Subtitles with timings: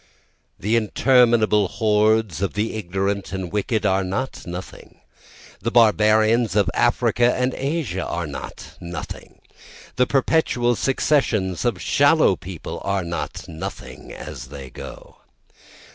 [0.57, 4.99] The interminable hordes of the ignorant and wicked are not nothing,
[5.59, 9.39] The barbarians of Africa and Asia are not nothing,
[9.97, 15.17] The perpetual successions of shallow people are not nothing as they go.